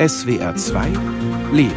[0.00, 0.88] SWR 2
[1.52, 1.70] Leben.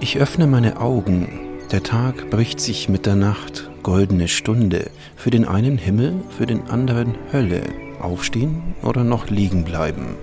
[0.00, 1.28] Ich öffne meine Augen.
[1.70, 3.70] Der Tag bricht sich mit der Nacht.
[3.84, 4.90] Goldene Stunde.
[5.14, 7.62] Für den einen Himmel, für den anderen Hölle.
[8.00, 10.16] Aufstehen oder noch liegen bleiben.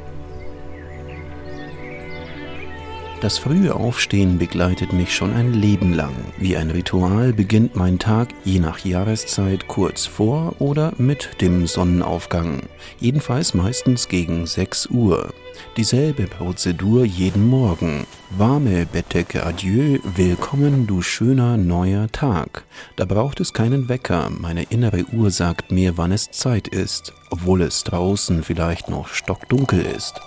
[3.21, 6.15] Das frühe Aufstehen begleitet mich schon ein Leben lang.
[6.38, 12.61] Wie ein Ritual beginnt mein Tag je nach Jahreszeit kurz vor oder mit dem Sonnenaufgang.
[13.01, 15.33] Jedenfalls meistens gegen 6 Uhr.
[15.75, 18.07] Dieselbe Prozedur jeden Morgen.
[18.29, 22.64] Warme Bettdecke adieu, willkommen du schöner neuer Tag.
[22.95, 27.64] Da braucht es keinen Wecker, meine innere Uhr sagt mir, wann es Zeit ist, obwohl
[27.64, 30.21] es draußen vielleicht noch stockdunkel ist.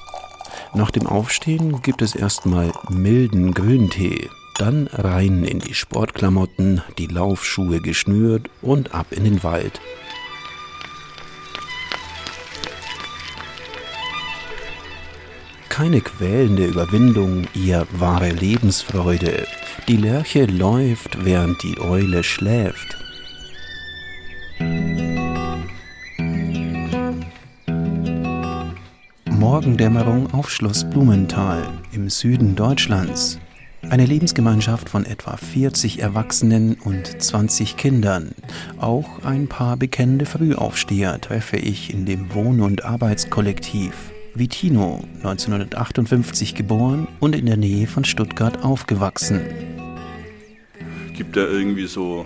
[0.75, 7.81] Nach dem Aufstehen gibt es erstmal milden Grüntee, dann rein in die Sportklamotten, die Laufschuhe
[7.81, 9.83] geschnürt und ab in den Wald.
[15.69, 19.47] Keine quälende Überwindung, ihr wahre Lebensfreude.
[19.89, 23.02] Die Lerche läuft, während die Eule schläft.
[29.53, 33.39] Morgendämmerung auf Schloss Blumenthal im Süden Deutschlands.
[33.83, 38.31] Eine Lebensgemeinschaft von etwa 40 Erwachsenen und 20 Kindern.
[38.79, 43.93] Auch ein paar bekennende Frühaufsteher treffe ich in dem Wohn- und Arbeitskollektiv.
[44.35, 49.43] Wie Tino, 1958 geboren und in der Nähe von Stuttgart aufgewachsen.
[51.15, 52.25] Gibt da irgendwie so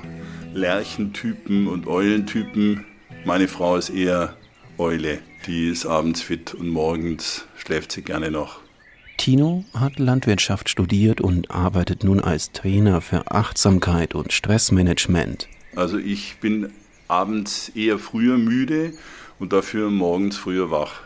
[0.55, 2.85] Lerchentypen und Eulentypen?
[3.25, 4.37] Meine Frau ist eher
[4.79, 5.19] Eule.
[5.47, 8.61] Die ist abends fit und morgens schläft sie gerne noch.
[9.17, 15.49] Tino hat Landwirtschaft studiert und arbeitet nun als Trainer für Achtsamkeit und Stressmanagement.
[15.75, 16.71] Also ich bin
[17.09, 18.93] abends eher früher müde
[19.39, 21.01] und dafür morgens früher wach.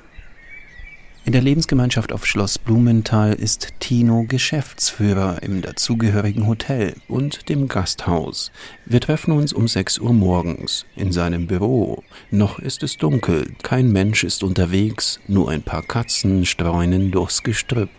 [1.26, 8.50] In der Lebensgemeinschaft auf Schloss Blumenthal ist Tino Geschäftsführer im dazugehörigen Hotel und dem Gasthaus.
[8.86, 12.02] Wir treffen uns um 6 Uhr morgens in seinem Büro.
[12.30, 17.90] Noch ist es dunkel, kein Mensch ist unterwegs, nur ein paar Katzen streunen durchs Gestrüpp.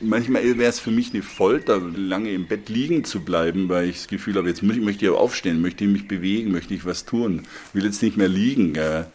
[0.00, 3.96] Manchmal wäre es für mich eine Folter, lange im Bett liegen zu bleiben, weil ich
[3.96, 7.42] das Gefühl habe, jetzt möchte ich aufstehen, möchte ich mich bewegen, möchte ich was tun,
[7.74, 8.72] will jetzt nicht mehr liegen.
[8.72, 9.06] Gell?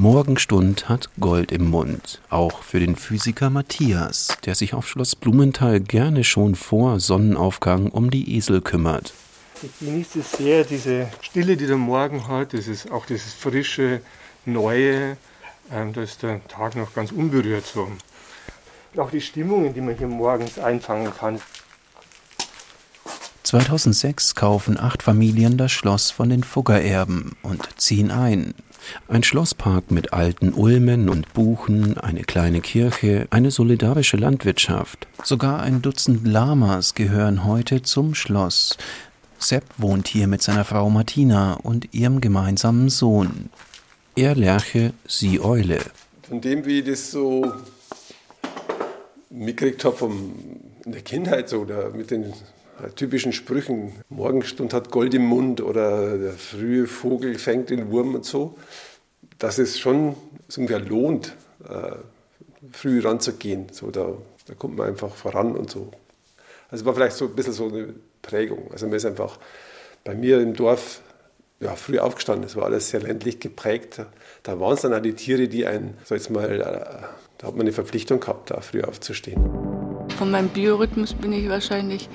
[0.00, 5.78] Morgenstund hat Gold im Mund, auch für den Physiker Matthias, der sich auf Schloss Blumenthal
[5.78, 9.12] gerne schon vor Sonnenaufgang um die Esel kümmert.
[9.62, 14.00] Ich genieße sehr diese Stille, die der Morgen hat, das ist auch dieses frische,
[14.46, 15.18] neue,
[15.70, 17.86] ähm, da ist der Tag noch ganz unberührt so.
[18.96, 21.42] Auch die Stimmungen, die man hier morgens einfangen kann.
[23.42, 28.54] 2006 kaufen acht Familien das Schloss von den Fuggererben und ziehen ein.
[29.08, 35.06] Ein Schlosspark mit alten Ulmen und Buchen, eine kleine Kirche, eine solidarische Landwirtschaft.
[35.22, 38.76] Sogar ein Dutzend Lamas gehören heute zum Schloss.
[39.38, 43.50] Sepp wohnt hier mit seiner Frau Martina und ihrem gemeinsamen Sohn.
[44.16, 45.80] Er Lerche, sie Eule.
[46.28, 47.52] Von dem, wie ich das so
[49.30, 50.10] mitgekriegt habe
[50.84, 52.32] in der Kindheit, so oder mit den
[52.94, 58.24] typischen Sprüchen, Morgenstund hat Gold im Mund oder der frühe Vogel fängt den Wurm und
[58.24, 58.56] so,
[59.38, 60.16] dass es schon
[60.56, 61.36] ungefähr lohnt,
[61.68, 61.92] äh,
[62.72, 63.66] früh ranzugehen.
[63.72, 64.14] So, da,
[64.46, 65.90] da kommt man einfach voran und so.
[66.70, 68.70] Also war vielleicht so ein bisschen so eine Prägung.
[68.72, 69.38] Also man ist einfach
[70.04, 71.02] bei mir im Dorf
[71.60, 72.44] ja, früh aufgestanden.
[72.46, 74.02] Es war alles sehr ländlich geprägt.
[74.42, 76.64] Da waren es dann auch die Tiere, die einen, so jetzt mal, äh,
[77.38, 79.69] da hat man eine Verpflichtung gehabt, da früh aufzustehen.
[80.20, 82.10] Von meinem Biorhythmus bin ich wahrscheinlich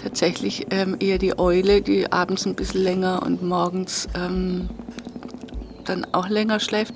[0.00, 4.68] tatsächlich ähm, eher die Eule, die abends ein bisschen länger und morgens ähm,
[5.84, 6.94] dann auch länger schläft.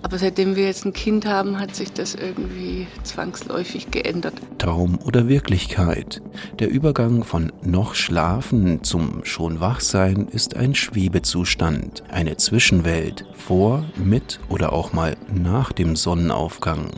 [0.00, 4.32] Aber seitdem wir jetzt ein Kind haben, hat sich das irgendwie zwangsläufig geändert.
[4.56, 6.22] Traum oder Wirklichkeit?
[6.58, 14.40] Der Übergang von noch schlafen zum schon wachsein ist ein Schwebezustand, eine Zwischenwelt vor, mit
[14.48, 16.92] oder auch mal nach dem Sonnenaufgang.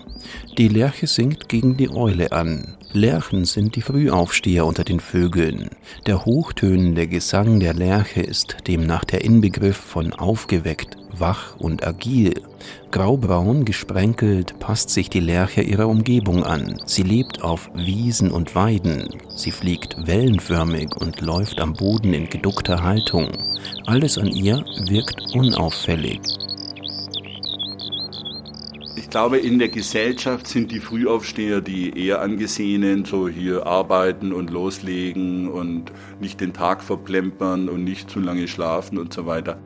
[0.58, 2.76] Die Lerche singt gegen die Eule an.
[2.92, 5.70] Lerchen sind die Frühaufsteher unter den Vögeln.
[6.06, 12.42] Der hochtönende Gesang der Lerche ist demnach der Inbegriff von aufgeweckt, wach und agil.
[12.90, 16.80] Graubraun gesprenkelt passt sich die Lerche ihrer Umgebung an.
[16.84, 19.08] Sie lebt auf Wiesen und Weiden.
[19.36, 23.28] Sie fliegt wellenförmig und läuft am Boden in geduckter Haltung.
[23.86, 26.20] Alles an ihr wirkt unauffällig.
[29.10, 34.50] Ich glaube, in der Gesellschaft sind die Frühaufsteher die eher angesehenen, so hier arbeiten und
[34.50, 35.90] loslegen und
[36.20, 39.58] nicht den Tag verplempern und nicht zu lange schlafen und so weiter.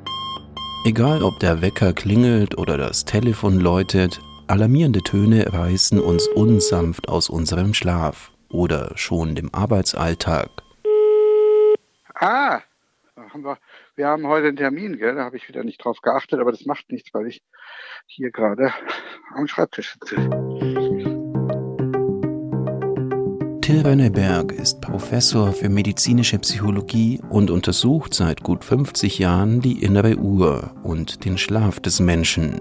[0.86, 7.28] Egal ob der Wecker klingelt oder das Telefon läutet, alarmierende Töne reißen uns unsanft aus
[7.28, 10.48] unserem Schlaf oder schon dem Arbeitsalltag.
[12.14, 12.60] Ah,
[13.16, 13.58] haben wir,
[13.96, 15.14] wir haben heute einen Termin, gell?
[15.14, 17.42] da habe ich wieder nicht drauf geachtet, aber das macht nichts, weil ich
[18.06, 18.72] hier gerade
[19.34, 20.73] am Schreibtisch sitze.
[23.64, 30.18] Till Rönneberg ist Professor für medizinische Psychologie und untersucht seit gut 50 Jahren die innere
[30.18, 32.58] Uhr und den Schlaf des Menschen.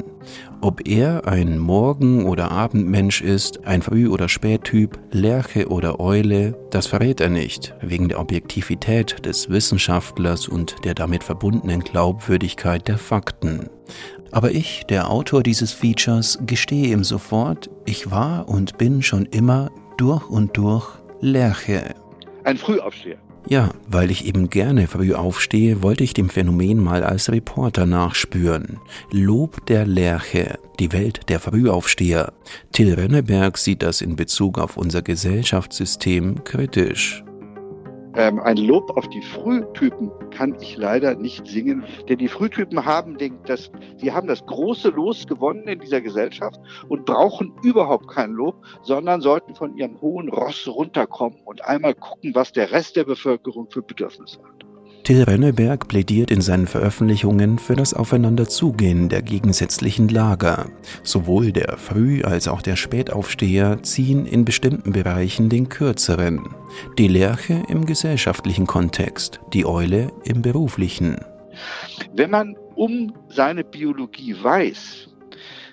[0.62, 6.88] Ob er ein Morgen- oder Abendmensch ist, ein Früh- oder Spättyp, Lerche oder Eule, das
[6.88, 13.70] verrät er nicht, wegen der Objektivität des Wissenschaftlers und der damit verbundenen Glaubwürdigkeit der Fakten.
[14.32, 19.70] Aber ich, der Autor dieses Features, gestehe ihm sofort, ich war und bin schon immer
[19.98, 20.88] durch und durch
[21.22, 21.96] Lerche.
[22.44, 23.18] Ein Frühaufsteher.
[23.48, 28.80] Ja, weil ich eben gerne früh aufstehe, wollte ich dem Phänomen mal als Reporter nachspüren.
[29.12, 32.32] Lob der Lerche, die Welt der Frühaufsteher.
[32.72, 37.24] Till Rönneberg sieht das in Bezug auf unser Gesellschaftssystem kritisch.
[38.16, 43.18] Ähm, ein Lob auf die Frühtypen kann ich leider nicht singen, denn die Frühtypen haben,
[43.18, 43.72] den, das,
[44.02, 49.22] die haben das große Los gewonnen in dieser Gesellschaft und brauchen überhaupt kein Lob, sondern
[49.22, 53.82] sollten von ihrem hohen Ross runterkommen und einmal gucken, was der Rest der Bevölkerung für
[53.82, 54.73] Bedürfnisse hat.
[55.04, 60.68] Till Rönneberg plädiert in seinen Veröffentlichungen für das Aufeinanderzugehen der gegensätzlichen Lager.
[61.04, 66.56] Sowohl der Früh- als auch der Spätaufsteher ziehen in bestimmten Bereichen den kürzeren.
[66.98, 71.18] Die Lerche im gesellschaftlichen Kontext, die Eule im beruflichen.
[72.16, 75.10] Wenn man um seine Biologie weiß,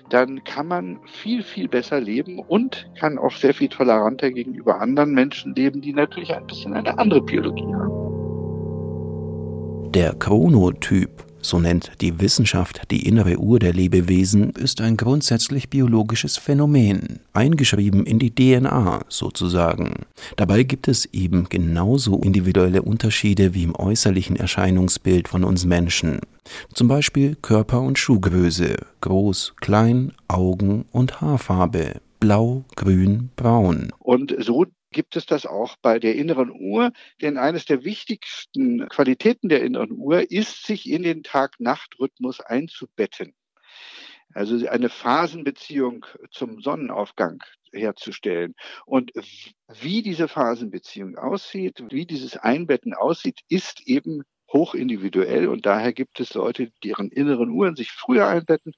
[0.08, 5.14] dann kann man viel, viel besser leben und kann auch sehr viel toleranter gegenüber anderen
[5.14, 8.09] Menschen leben, die natürlich ein bisschen eine andere Biologie haben.
[9.94, 16.36] Der Chronotyp, so nennt die Wissenschaft die innere Uhr der Lebewesen, ist ein grundsätzlich biologisches
[16.36, 20.06] Phänomen, eingeschrieben in die DNA sozusagen.
[20.36, 26.20] Dabei gibt es eben genauso individuelle Unterschiede wie im äußerlichen Erscheinungsbild von uns Menschen.
[26.72, 33.90] Zum Beispiel Körper- und Schuhgröße, groß, klein, Augen und Haarfarbe, blau, grün, braun.
[33.98, 36.92] Und so gibt es das auch bei der inneren Uhr.
[37.20, 43.34] Denn eines der wichtigsten Qualitäten der inneren Uhr ist, sich in den Tag-Nacht-Rhythmus einzubetten.
[44.32, 47.42] Also eine Phasenbeziehung zum Sonnenaufgang
[47.72, 48.54] herzustellen.
[48.86, 49.12] Und
[49.68, 54.22] wie diese Phasenbeziehung aussieht, wie dieses Einbetten aussieht, ist eben
[54.52, 58.74] hochindividuell und daher gibt es Leute, deren inneren Uhren sich früher einbetten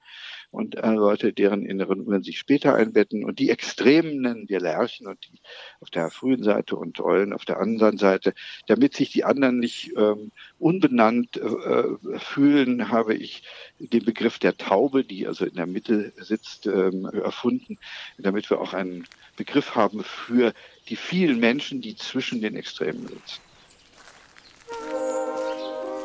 [0.51, 5.07] und äh, Leute, deren inneren Uhren sich später einbetten und die Extremen nennen wir Lerchen
[5.07, 5.39] und die
[5.79, 8.35] auf der frühen Seite und Eulen auf der anderen Seite.
[8.67, 13.43] Damit sich die anderen nicht ähm, unbenannt äh, fühlen, habe ich
[13.79, 17.79] den Begriff der Taube, die also in der Mitte sitzt, ähm, erfunden,
[18.19, 20.53] damit wir auch einen Begriff haben für
[20.87, 23.41] die vielen Menschen, die zwischen den Extremen sitzen.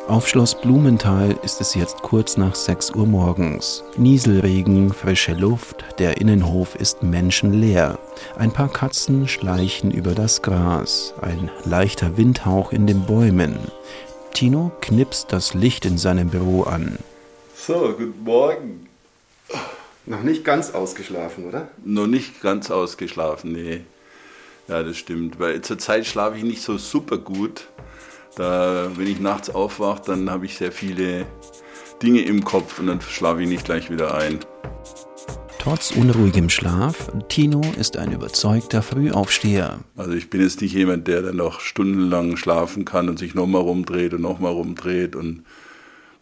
[0.08, 3.84] Auf Schloss Blumenthal ist es jetzt kurz nach 6 Uhr morgens.
[3.98, 7.98] Nieselregen, frische Luft, der Innenhof ist menschenleer.
[8.38, 13.58] Ein paar Katzen schleichen über das Gras, ein leichter Windhauch in den Bäumen.
[14.32, 16.98] Tino knipst das Licht in seinem Büro an.
[17.54, 18.88] So, guten Morgen.
[20.06, 21.68] Noch nicht ganz ausgeschlafen, oder?
[21.84, 23.82] Noch nicht ganz ausgeschlafen, nee.
[24.68, 27.68] Ja, das stimmt, weil zurzeit schlafe ich nicht so super gut.
[28.38, 31.26] Da, wenn ich nachts aufwache, dann habe ich sehr viele
[32.00, 34.38] Dinge im Kopf und dann schlafe ich nicht gleich wieder ein.
[35.58, 39.80] Trotz unruhigem Schlaf, Tino ist ein überzeugter Frühaufsteher.
[39.96, 43.62] Also ich bin jetzt nicht jemand, der dann noch stundenlang schlafen kann und sich nochmal
[43.62, 45.42] rumdreht und nochmal rumdreht und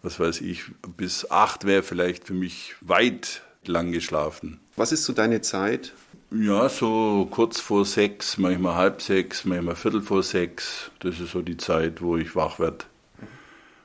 [0.02, 0.64] was weiß ich,
[0.96, 4.58] bis acht wäre vielleicht für mich weit lang geschlafen.
[4.76, 5.92] Was ist so deine Zeit?
[6.38, 10.90] Ja, so kurz vor sechs, manchmal halb sechs, manchmal viertel vor sechs.
[10.99, 12.85] Das ist so die Zeit, wo ich wach werde.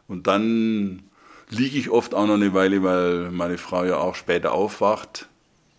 [0.08, 1.04] Und dann
[1.50, 5.28] liege ich oft auch noch eine Weile, weil meine Frau ja auch später aufwacht.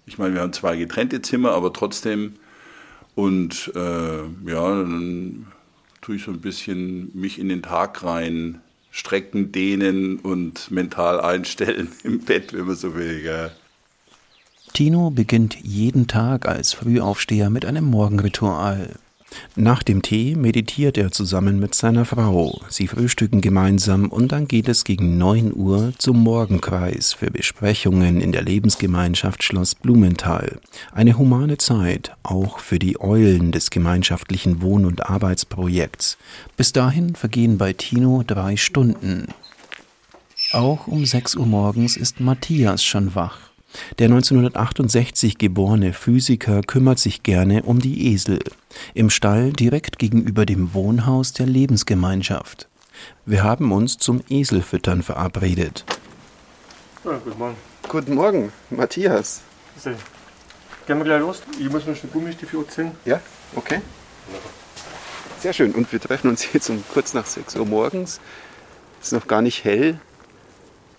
[0.07, 2.37] Ich meine, wir haben zwei getrennte Zimmer, aber trotzdem.
[3.15, 5.49] Und äh, ja, dann
[6.01, 11.93] tue ich so ein bisschen mich in den Tag rein, strecken, dehnen und mental einstellen
[12.03, 13.21] im Bett, wenn man so will.
[13.21, 13.53] Gell.
[14.73, 18.89] Tino beginnt jeden Tag als Frühaufsteher mit einem Morgenritual.
[19.55, 22.61] Nach dem Tee meditiert er zusammen mit seiner Frau.
[22.69, 28.33] Sie frühstücken gemeinsam und dann geht es gegen 9 Uhr zum Morgenkreis für Besprechungen in
[28.33, 30.59] der Lebensgemeinschaft Schloss Blumenthal.
[30.93, 36.17] Eine humane Zeit, auch für die Eulen des gemeinschaftlichen Wohn- und Arbeitsprojekts.
[36.57, 39.29] Bis dahin vergehen bei Tino drei Stunden.
[40.53, 43.52] Auch um 6 Uhr morgens ist Matthias schon wach.
[43.99, 48.41] Der 1968 geborene Physiker kümmert sich gerne um die Esel.
[48.95, 52.69] Im Stall direkt gegenüber dem Wohnhaus der Lebensgemeinschaft.
[53.25, 55.85] Wir haben uns zum Eselfüttern verabredet.
[57.05, 57.57] Ja, guten Morgen.
[57.89, 59.43] Guten Morgen, Matthias.
[60.87, 61.43] Gehen wir gleich los?
[61.59, 62.93] Ich muss noch einen Gummistiefel anziehen.
[63.05, 63.21] Ja,
[63.57, 63.81] okay.
[65.41, 65.73] Sehr schön.
[65.73, 68.21] Und wir treffen uns jetzt um kurz nach 6 Uhr morgens.
[69.01, 69.99] Es ist noch gar nicht hell.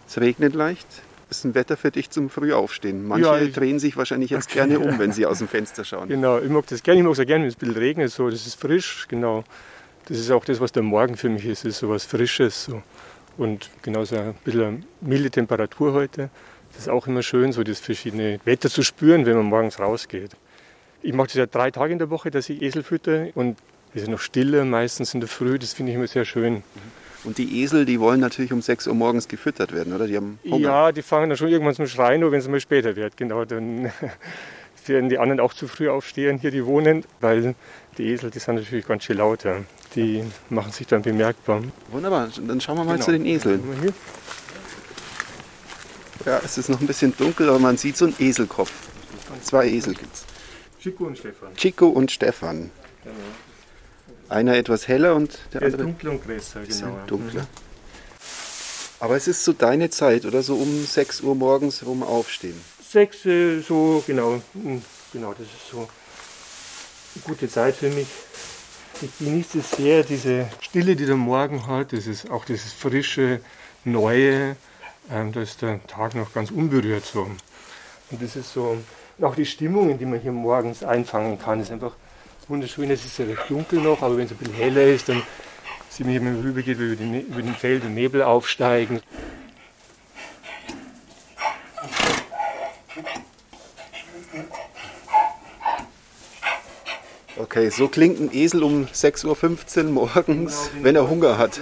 [0.07, 0.87] Es regnet leicht.
[1.29, 3.07] Das ist ein Wetter für dich zum Frühaufstehen.
[3.07, 6.09] Manche Ja, ich- drehen sich wahrscheinlich jetzt gerne um, wenn sie aus dem Fenster schauen.
[6.09, 6.99] Genau, ich mag das gerne.
[6.99, 8.11] Ich mag es auch gerne, wenn es ein bisschen regnet.
[8.11, 8.29] So.
[8.29, 9.43] Das ist frisch, genau.
[10.07, 11.63] Das ist auch das, was der Morgen für mich ist.
[11.65, 12.65] Das ist so was Frisches.
[12.65, 12.83] So.
[13.37, 16.29] Und genauso ein bisschen eine milde Temperatur heute.
[16.73, 20.31] Das ist auch immer schön, so das verschiedene Wetter zu spüren, wenn man morgens rausgeht.
[21.01, 23.27] Ich mache das ja drei Tage in der Woche, dass ich Esel fütter.
[23.35, 23.57] Und
[23.95, 25.57] es ist noch Stille, meistens in der Früh.
[25.57, 26.63] Das finde ich immer sehr schön.
[27.23, 30.07] Und die Esel, die wollen natürlich um 6 Uhr morgens gefüttert werden, oder?
[30.07, 30.57] Die haben Hunger.
[30.59, 33.15] Ja, die fangen dann schon irgendwann zum Schreien, nur wenn es mal später wird.
[33.15, 33.91] Genau, dann
[34.85, 37.55] werden die anderen auch zu früh aufstehen, hier die wohnen, weil
[37.97, 39.45] die Esel, die sind natürlich ganz schön laut.
[39.45, 39.57] Ja.
[39.95, 41.61] Die machen sich dann bemerkbar.
[41.91, 43.05] Wunderbar, dann schauen wir mal Genau.
[43.05, 43.63] zu den Eseln.
[46.25, 48.71] Ja, es ist noch ein bisschen dunkel, aber man sieht so einen Eselkopf.
[49.41, 50.25] Zwei Esel gibt's.
[50.81, 51.55] Chico und Stefan.
[51.55, 52.71] Chico und Stefan.
[54.29, 56.97] Einer etwas heller und der Der andere dunkler und größer, genau.
[57.07, 57.47] dunkler.
[58.99, 60.41] Aber es ist so deine Zeit, oder?
[60.41, 62.59] So um 6 Uhr morgens rum aufstehen.
[62.81, 64.41] Sechs, äh, so genau.
[64.53, 64.77] mm,
[65.13, 68.07] Genau, das ist so eine gute Zeit für mich.
[69.01, 71.93] Ich genieße sehr, diese Stille, die der Morgen hat.
[71.93, 73.39] Das ist auch dieses frische,
[73.83, 74.55] neue.
[75.11, 77.23] Ähm, da ist der Tag noch ganz unberührt so.
[78.09, 78.77] Und das ist so,
[79.17, 81.95] und auch die Stimmungen, die man hier morgens einfangen kann, ist einfach
[82.49, 82.89] wunderschön.
[82.91, 85.21] Es ist ja recht dunkel noch, aber wenn es ein bisschen heller ist, dann
[85.89, 88.21] sieht man hier, wenn man rübergeht, wie über, die, Ne- über den Feld und Nebel
[88.23, 89.01] aufsteigen.
[97.37, 101.59] Okay, so klingt ein Esel um 6.15 Uhr morgens, wenn er Hunger hat.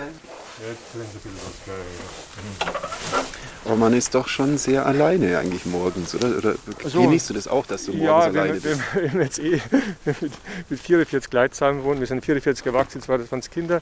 [3.72, 6.38] Aber man ist doch schon sehr alleine eigentlich morgens, oder?
[6.38, 9.14] Oder Also, genießt du das auch, dass du morgens Ja, alleine wenn, bist?
[9.14, 9.62] wir jetzt eh
[10.06, 10.32] mit,
[10.70, 13.82] mit 44 Leuten zusammen wohnen, wir sind 44 erwachsene, 22 Kinder,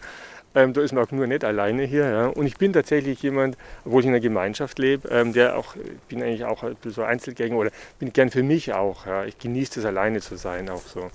[0.54, 2.08] ähm, da ist man auch nur nicht alleine hier.
[2.08, 2.28] Ja.
[2.28, 6.02] Und ich bin tatsächlich jemand, obwohl ich in einer Gemeinschaft lebe, ähm, der auch, ich
[6.08, 9.08] bin eigentlich auch ein bisschen so Einzelgänger oder bin gern für mich auch.
[9.08, 9.26] Ja.
[9.26, 11.10] Ich genieße es, alleine zu sein auch so.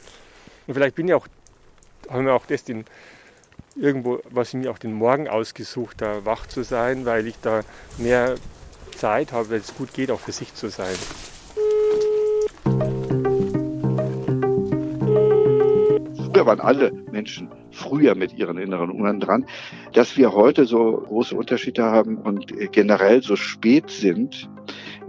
[0.66, 1.28] Und vielleicht bin ich auch,
[2.10, 2.86] habe mir auch das den,
[3.76, 7.60] irgendwo, was ich mir auch den Morgen ausgesucht, da wach zu sein, weil ich da
[7.98, 8.34] mehr
[8.96, 10.94] Zeit habe, weil es gut geht, auch für sich zu sein.
[16.32, 19.46] Früher waren alle Menschen früher mit ihren inneren Uhren dran.
[19.92, 24.48] Dass wir heute so große Unterschiede haben und generell so spät sind,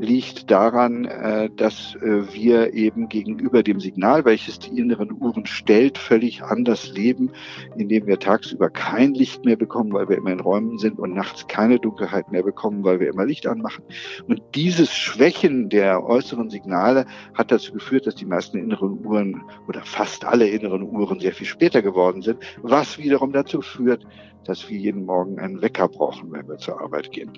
[0.06, 5.98] liegt daran, äh, dass äh, wir eben gegenüber dem Signal, welches die inneren Uhren stellt,
[5.98, 7.32] völlig anders leben,
[7.76, 11.48] indem wir tagsüber kein Licht mehr bekommen, weil wir immer in Räumen sind und nachts
[11.48, 13.84] keine Dunkelheit mehr bekommen, weil wir immer Licht anmachen.
[14.28, 19.82] Und dieses Schwächen der äußeren Signale hat dazu geführt, dass die meisten inneren Uhren oder
[19.82, 24.06] fast alle inneren Uhren sehr viel später geworden sind, was wiederum dazu führt,
[24.46, 27.32] dass wir jeden Morgen einen Wecker brauchen, wenn wir zur Arbeit gehen.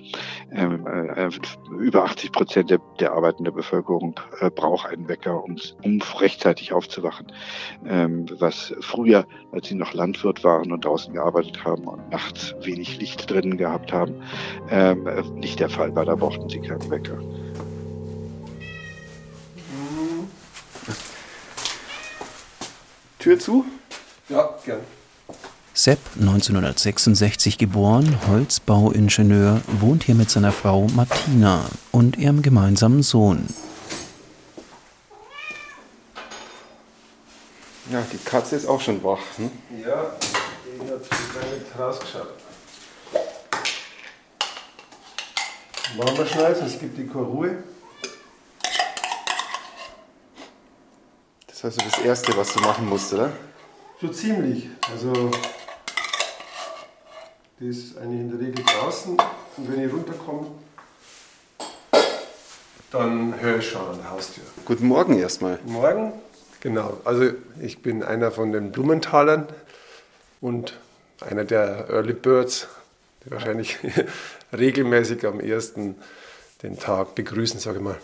[0.52, 1.30] Ähm, äh,
[1.80, 7.32] über 80 Prozent der, der arbeitenden Bevölkerung äh, braucht einen Wecker, um, um rechtzeitig aufzuwachen.
[7.86, 12.98] Ähm, was früher, als sie noch Landwirt waren und draußen gearbeitet haben und nachts wenig
[12.98, 14.22] Licht drinnen gehabt haben,
[14.70, 16.04] ähm, äh, nicht der Fall war.
[16.04, 17.18] Da brauchten sie keinen Wecker.
[23.18, 23.64] Tür zu?
[24.28, 24.80] Ja, gern.
[25.78, 33.46] Sepp, 1966 geboren, Holzbauingenieur, wohnt hier mit seiner Frau Martina und ihrem gemeinsamen Sohn.
[37.92, 39.20] Ja, die Katze ist auch schon wach.
[39.36, 39.52] Hm?
[39.80, 40.16] Ja,
[40.64, 42.34] die hat nicht rausgeschaut.
[45.96, 47.62] Machen wir schnell, sonst gibt die keine Ruhe.
[51.46, 53.30] Das ist also das Erste, was du machen musst, oder?
[54.00, 54.68] So ziemlich.
[54.92, 55.30] Also,
[57.60, 59.16] die ist eigentlich in der Regel draußen.
[59.56, 60.46] Und wenn ich runterkomme,
[62.90, 64.44] dann höre ich schon an der Haustür.
[64.64, 65.58] Guten Morgen erstmal.
[65.66, 66.12] Morgen,
[66.60, 66.98] genau.
[67.04, 69.48] Also, ich bin einer von den Blumentalern
[70.40, 70.78] und
[71.20, 72.68] einer der Early Birds,
[73.24, 73.78] die wahrscheinlich
[74.56, 75.96] regelmäßig am ersten
[76.62, 77.98] den Tag begrüßen, sage ich mal.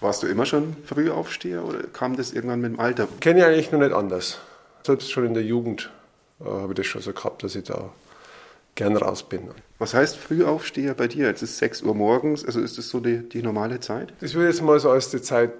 [0.00, 3.08] Warst du immer schon Frühaufsteher oder kam das irgendwann mit dem Alter?
[3.20, 4.38] Kenne ich eigentlich noch nicht anders.
[4.82, 5.90] Selbst schon in der Jugend
[6.40, 7.90] äh, habe ich das schon so gehabt, dass ich da
[8.74, 9.50] gern raus bin.
[9.78, 11.30] Was heißt Frühaufsteher bei dir?
[11.30, 14.12] Es ist 6 Uhr morgens, also ist das so die, die normale Zeit?
[14.20, 15.50] Das würde ich jetzt mal so als die Zeit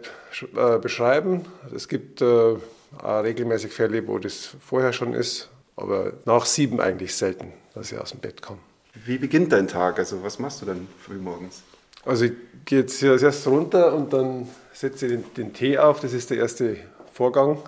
[0.57, 1.45] äh, beschreiben.
[1.75, 2.57] Es gibt äh,
[3.03, 8.11] regelmäßig Fälle, wo das vorher schon ist, aber nach sieben eigentlich selten, dass ich aus
[8.11, 8.61] dem Bett komme.
[9.05, 9.99] Wie beginnt dein Tag?
[9.99, 11.63] Also was machst du dann früh morgens?
[12.05, 12.33] Also ich
[12.65, 16.01] gehe jetzt hier erst runter und dann setze ich den, den Tee auf.
[16.01, 16.77] Das ist der erste
[17.13, 17.59] Vorgang.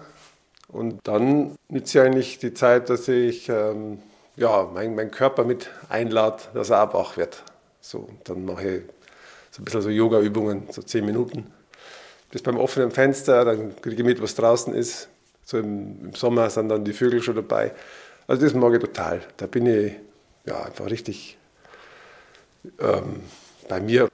[0.69, 3.99] Und dann nütze ich eigentlich die Zeit, dass ich ähm,
[4.37, 7.43] ja, meinen mein Körper mit einlade, dass er auch wach wird.
[7.81, 8.83] So, dann mache ich
[9.51, 11.53] so ein bisschen so Yoga-Übungen, so zehn Minuten.
[12.31, 15.09] Bis beim offenen Fenster, dann kriege ich mit, was draußen ist.
[15.45, 17.73] So im, im Sommer sind dann die Vögel schon dabei.
[18.27, 19.23] Also das mag ich total.
[19.37, 19.93] Da bin ich
[20.45, 21.39] ja, einfach richtig
[22.81, 23.23] ähm,
[23.69, 24.09] bei mir.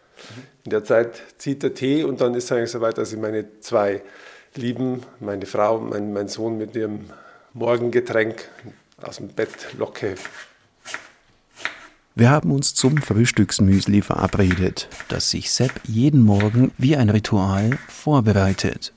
[0.65, 3.19] In der Zeit zieht der Tee und dann ist es eigentlich so weit, dass ich
[3.19, 4.03] meine zwei
[4.55, 7.11] Lieben, meine Frau, mein, mein Sohn mit ihrem
[7.55, 8.49] Morgengetränk
[8.99, 10.15] aus dem Bett locke.
[12.15, 18.93] Wir haben uns zum Frühstücksmüsli verabredet, das sich Sepp jeden Morgen wie ein Ritual vorbereitet.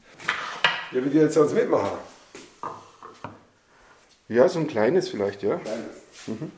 [0.91, 1.97] Ja, wie die jetzt sonst mitmachen?
[4.27, 5.57] Ja, so ein kleines vielleicht, ja.
[5.57, 5.85] Kleines.
[6.27, 6.51] Mhm.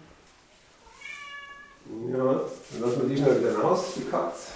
[2.12, 4.52] Ja, dann lassen wir die schnell wieder raus, die Katze.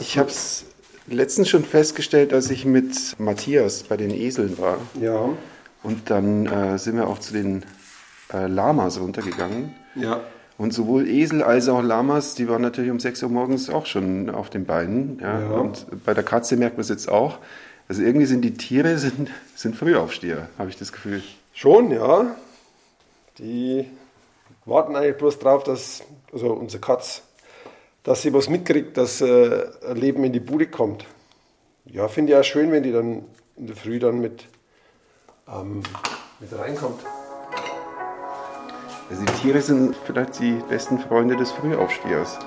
[0.00, 0.64] Ich habe es
[1.06, 4.78] letztens schon festgestellt, als ich mit Matthias bei den Eseln war.
[5.00, 5.30] Ja.
[5.82, 7.64] Und dann äh, sind wir auch zu den
[8.32, 9.74] äh, Lamas runtergegangen.
[9.94, 10.20] Ja.
[10.58, 14.30] Und sowohl Esel als auch Lamas, die waren natürlich um 6 Uhr morgens auch schon
[14.30, 15.18] auf den Beinen.
[15.20, 15.40] Ja.
[15.40, 15.50] Ja.
[15.50, 17.38] Und bei der Katze merkt man es jetzt auch.
[17.88, 21.22] Also irgendwie sind die Tiere sind, sind Frühaufsteher, habe ich das Gefühl.
[21.52, 22.34] Schon, ja.
[23.38, 23.86] Die
[24.64, 27.22] warten eigentlich bloß drauf, dass, also unsere Katz,
[28.06, 31.04] dass sie was mitkriegt, dass äh, ein Leben in die Bude kommt.
[31.86, 33.24] Ja, finde ich auch schön, wenn die dann
[33.56, 34.46] in der Früh dann mit,
[35.48, 35.82] ähm,
[36.38, 37.00] mit reinkommt.
[39.10, 42.38] Also die Tiere sind vielleicht die besten Freunde des Frühaufstehers.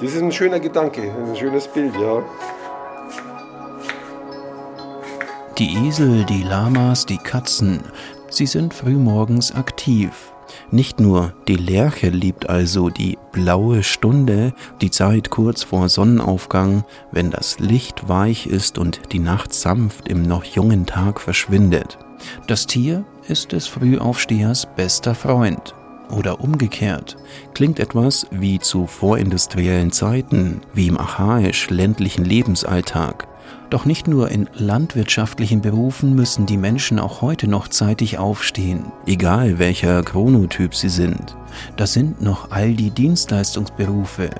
[0.00, 2.24] Das ist ein schöner Gedanke, ein schönes Bild, ja.
[5.58, 7.82] Die Esel, die Lamas, die Katzen,
[8.28, 10.35] sie sind frühmorgens aktiv.
[10.70, 17.30] Nicht nur die Lerche liebt also die blaue Stunde, die Zeit kurz vor Sonnenaufgang, wenn
[17.30, 21.98] das Licht weich ist und die Nacht sanft im noch jungen Tag verschwindet.
[22.46, 25.74] Das Tier ist des Frühaufstehers bester Freund.
[26.10, 27.16] Oder umgekehrt,
[27.52, 33.26] klingt etwas wie zu vorindustriellen Zeiten, wie im archaisch-ländlichen Lebensalltag.
[33.70, 39.58] Doch nicht nur in landwirtschaftlichen Berufen müssen die Menschen auch heute noch zeitig aufstehen, egal
[39.58, 41.36] welcher Chronotyp sie sind.
[41.76, 44.30] Das sind noch all die Dienstleistungsberufe,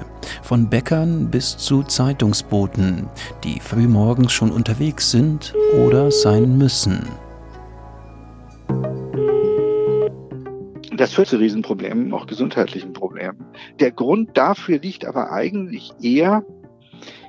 [0.43, 3.09] von Bäckern bis zu Zeitungsboten,
[3.43, 5.55] die frühmorgens schon unterwegs sind
[5.87, 7.09] oder sein müssen.
[10.97, 13.45] Das führt zu Riesenproblemen, auch gesundheitlichen Problemen.
[13.81, 16.43] Der Grund dafür liegt aber eigentlich eher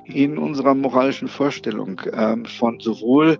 [0.04, 3.38] in unserer moralischen Vorstellung ähm, von sowohl,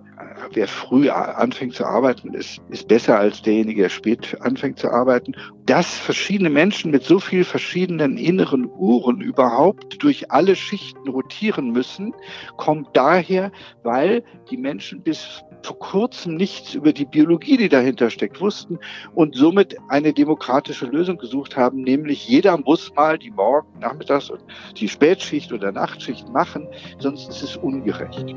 [0.52, 5.34] wer früh anfängt zu arbeiten, ist, ist besser als derjenige, der spät anfängt zu arbeiten.
[5.66, 12.14] Dass verschiedene Menschen mit so viel verschiedenen inneren Uhren überhaupt durch alle Schichten rotieren müssen,
[12.56, 18.40] kommt daher, weil die Menschen bis vor kurzem nichts über die Biologie, die dahinter steckt,
[18.40, 18.78] wussten
[19.14, 24.42] und somit eine demokratische Lösung gesucht haben, nämlich jeder muss mal die Morgen-, Nachmittags- und
[24.76, 26.66] die Spätschicht oder Nachtschicht machen,
[26.98, 28.34] sonst ist es ungerecht.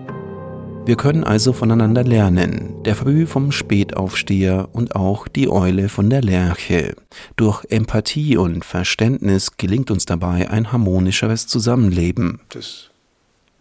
[0.83, 6.21] Wir können also voneinander lernen, der Früh vom Spätaufsteher und auch die Eule von der
[6.21, 6.95] Lerche.
[7.35, 12.41] Durch Empathie und Verständnis gelingt uns dabei ein harmonischeres Zusammenleben.
[12.49, 12.89] Das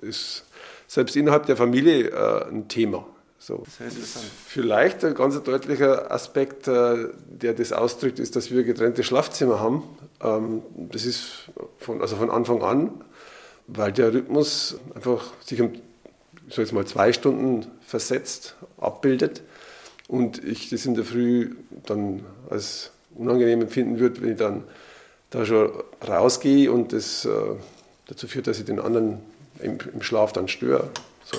[0.00, 0.46] ist
[0.86, 3.04] selbst innerhalb der Familie äh, ein Thema.
[3.38, 3.64] So.
[4.46, 9.82] Vielleicht ein ganz deutlicher Aspekt, äh, der das ausdrückt, ist, dass wir getrennte Schlafzimmer haben.
[10.22, 12.90] Ähm, das ist von, also von Anfang an,
[13.66, 15.72] weil der Rhythmus einfach sich um
[16.50, 19.42] ich sag jetzt mal zwei Stunden versetzt abbildet
[20.08, 21.54] und ich das in der Früh
[21.86, 24.64] dann als unangenehm empfinden würde, wenn ich dann
[25.30, 25.70] da schon
[26.06, 27.30] rausgehe und das äh,
[28.08, 29.20] dazu führt, dass ich den anderen
[29.60, 30.90] im, im Schlaf dann störe.
[31.24, 31.38] So.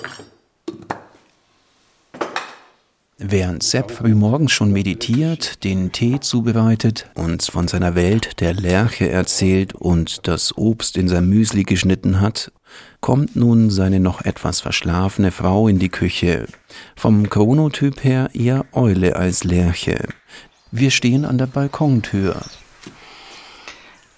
[3.18, 9.74] Während Sepp frühmorgens schon meditiert, den Tee zubereitet, uns von seiner Welt der Lerche erzählt
[9.74, 12.50] und das Obst in sein Müsli geschnitten hat,
[13.02, 16.46] kommt nun seine noch etwas verschlafene Frau in die Küche.
[16.96, 20.08] Vom Chronotyp her eher Eule als Lerche.
[20.70, 22.40] Wir stehen an der Balkontür.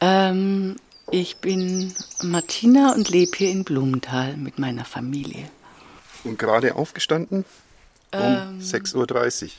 [0.01, 0.77] Ähm,
[1.11, 1.93] ich bin
[2.23, 5.51] Martina und lebe hier in Blumenthal mit meiner Familie.
[6.23, 7.45] Und gerade aufgestanden?
[8.13, 9.51] Um Ähm, 6.30 Uhr.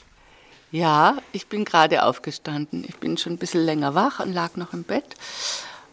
[0.71, 2.85] Ja, ich bin gerade aufgestanden.
[2.88, 5.15] Ich bin schon ein bisschen länger wach und lag noch im Bett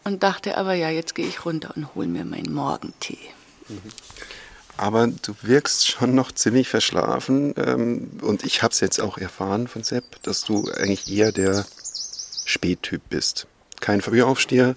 [0.05, 3.19] und dachte aber, ja, jetzt gehe ich runter und hole mir meinen Morgentee.
[4.77, 7.55] Aber du wirkst schon noch ziemlich verschlafen.
[7.57, 11.65] Ähm, und ich habe es jetzt auch erfahren von Sepp, dass du eigentlich eher der
[12.45, 13.47] Spättyp bist.
[13.81, 14.75] Kein Frühaufsteher.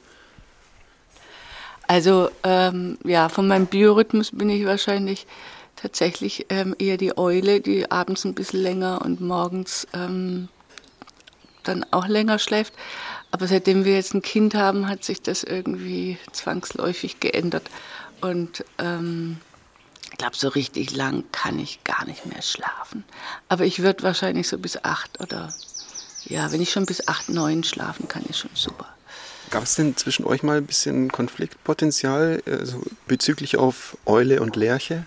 [1.88, 5.28] Also ähm, ja, von meinem Biorhythmus bin ich wahrscheinlich
[5.76, 10.50] tatsächlich ähm, eher die Eule, die abends ein bisschen länger und morgens ähm,
[11.64, 12.74] dann auch länger schläft.
[13.32, 17.70] Aber seitdem wir jetzt ein Kind haben, hat sich das irgendwie zwangsläufig geändert.
[18.22, 19.38] Und ähm,
[20.12, 23.04] ich glaube, so richtig lang kann ich gar nicht mehr schlafen.
[23.50, 25.54] Aber ich würde wahrscheinlich so bis acht oder
[26.24, 28.88] ja, wenn ich schon bis acht, neun schlafen kann, ist schon super.
[29.52, 35.06] Gab es denn zwischen euch mal ein bisschen Konfliktpotenzial also bezüglich auf Eule und Lerche?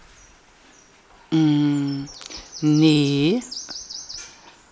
[1.31, 2.05] Mm,
[2.61, 3.43] nee.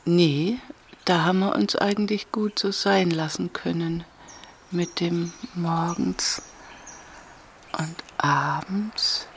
[0.04, 0.59] Nee,
[1.07, 4.05] da haben wir uns eigentlich gut so sein lassen können.
[4.71, 6.42] Mit dem morgens
[7.79, 9.29] und abends.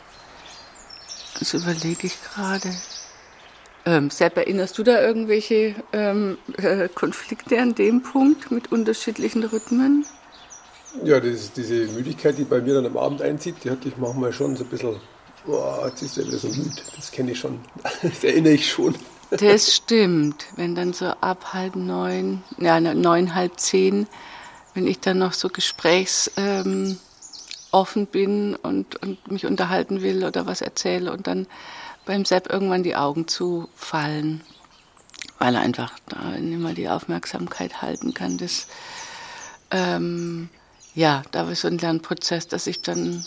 [1.37, 2.69] Das überlege ich gerade.
[3.85, 10.05] Ähm, Sepp, erinnerst du da irgendwelche ähm, äh, Konflikte an dem Punkt mit unterschiedlichen Rhythmen?
[11.03, 14.33] Ja, das, diese Müdigkeit, die bei mir dann am Abend einzieht, die hatte ich manchmal
[14.33, 14.99] schon so ein bisschen,
[15.45, 16.81] boah, jetzt ist er wieder so müde.
[16.95, 17.59] Das kenne ich schon.
[18.01, 18.95] Das erinnere ich schon.
[19.31, 20.45] Das stimmt.
[20.55, 24.07] Wenn dann so ab halb neun, ja, ne, neun, halb zehn,
[24.73, 26.97] wenn ich dann noch so gesprächsoffen
[27.71, 31.47] ähm, bin und, und mich unterhalten will oder was erzähle und dann
[32.05, 34.41] beim Sepp irgendwann die Augen zufallen,
[35.37, 38.39] weil er einfach da nicht mehr die Aufmerksamkeit halten kann.
[38.39, 38.67] Das,
[39.69, 40.49] ähm,
[40.95, 43.23] ja, da war so ein Lernprozess, dass ich dann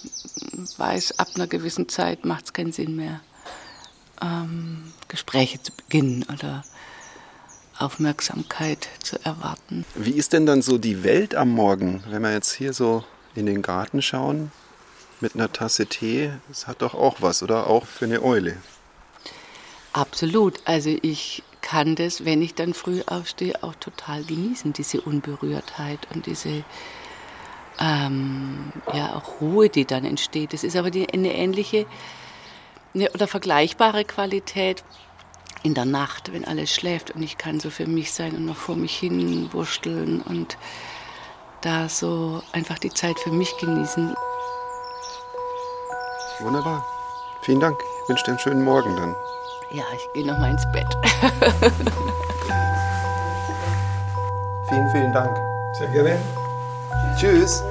[0.79, 3.21] weiß, ab einer gewissen Zeit macht es keinen Sinn mehr,
[4.23, 6.63] ähm, Gespräche zu beginnen oder
[7.79, 9.85] Aufmerksamkeit zu erwarten.
[9.95, 13.05] Wie ist denn dann so die Welt am Morgen, wenn wir jetzt hier so
[13.35, 14.53] in den Garten schauen
[15.21, 16.31] mit einer Tasse Tee?
[16.49, 17.67] Das hat doch auch was, oder?
[17.67, 18.57] Auch für eine Eule.
[19.93, 20.61] Absolut.
[20.65, 26.27] Also ich kann das, wenn ich dann früh aufstehe, auch total genießen, diese Unberührtheit und
[26.27, 26.65] diese
[27.81, 30.53] ähm, ja, auch Ruhe, die dann entsteht.
[30.53, 31.87] Das ist aber die, eine ähnliche
[32.95, 34.85] oder vergleichbare Qualität
[35.63, 38.57] in der Nacht, wenn alles schläft und ich kann so für mich sein und noch
[38.57, 40.57] vor mich hin wursteln und
[41.61, 44.15] da so einfach die Zeit für mich genießen.
[46.41, 46.85] Wunderbar.
[47.43, 47.79] Vielen Dank.
[48.03, 49.15] Ich wünsche dir einen schönen Morgen dann.
[49.73, 50.87] Ja, ich gehe noch mal ins Bett.
[54.69, 55.37] vielen, vielen Dank.
[55.79, 56.21] Sehr gerne.
[57.19, 57.63] Tschüss.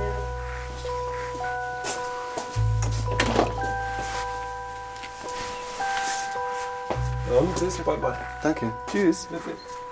[7.61, 8.17] Bis bald mal.
[8.41, 8.71] Danke.
[8.91, 9.27] Tschüss.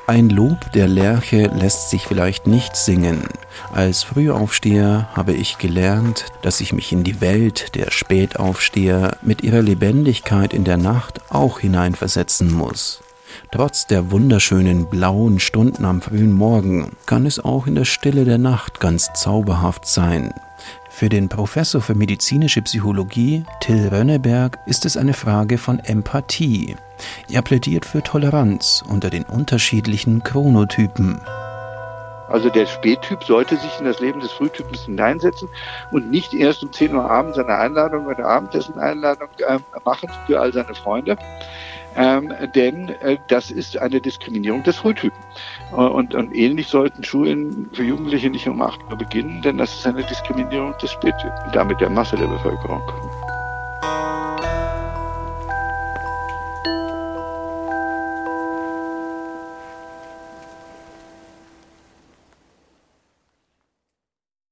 [0.08, 3.26] Ein Lob der Lerche lässt sich vielleicht nicht singen.
[3.72, 9.62] Als Frühaufsteher habe ich gelernt, dass ich mich in die Welt der Spätaufsteher mit ihrer
[9.62, 13.02] Lebendigkeit in der Nacht auch hineinversetzen muss.
[13.52, 18.40] Trotz der wunderschönen blauen Stunden am frühen Morgen kann es auch in der Stille der
[18.40, 20.34] Nacht ganz zauberhaft sein.
[21.00, 26.76] Für den Professor für medizinische Psychologie Till Rönneberg ist es eine Frage von Empathie.
[27.32, 31.22] Er plädiert für Toleranz unter den unterschiedlichen Chronotypen.
[32.28, 35.48] Also der Spättyp sollte sich in das Leben des Frühtypens hineinsetzen
[35.94, 40.52] und nicht erst um 10 Uhr abends eine Einladung oder Abendessen-Einladung äh, machen für all
[40.52, 41.18] seine Freunde,
[41.96, 45.20] ähm, denn äh, das ist eine Diskriminierung des Frühtypen.
[45.72, 49.74] Äh, und, und ähnlich sollten Schulen für Jugendliche nicht um 8 Uhr beginnen, denn das
[49.74, 52.82] ist eine Diskriminierung des Spättypen, damit der Masse der Bevölkerung.